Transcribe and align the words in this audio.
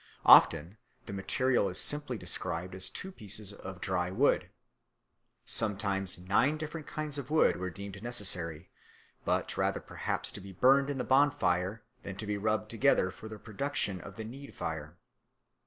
Often 0.25 0.79
the 1.05 1.13
material 1.13 1.69
is 1.69 1.79
simply 1.79 2.17
described 2.17 2.73
as 2.73 2.89
two 2.89 3.11
pieces 3.11 3.53
of 3.53 3.79
dry 3.81 4.09
wood. 4.09 4.49
Sometimes 5.45 6.17
nine 6.17 6.57
different 6.57 6.87
kinds 6.87 7.19
of 7.19 7.29
wood 7.29 7.57
were 7.57 7.69
deemed 7.69 8.01
necessary, 8.01 8.71
but 9.25 9.55
rather 9.57 9.79
perhaps 9.79 10.31
to 10.31 10.41
be 10.41 10.53
burned 10.53 10.89
in 10.89 10.97
the 10.97 11.03
bonfire 11.03 11.83
than 12.01 12.15
to 12.15 12.25
be 12.25 12.39
rubbed 12.39 12.67
together 12.71 13.11
for 13.11 13.27
the 13.27 13.37
production 13.37 14.01
of 14.01 14.15
the 14.15 14.25
need 14.25 14.55
fire. 14.55 14.97